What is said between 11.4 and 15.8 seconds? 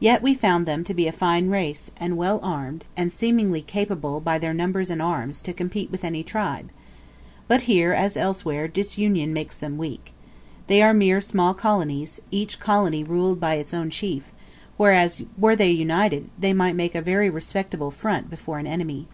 colonies, each colony ruled by its own chief; whereas, were they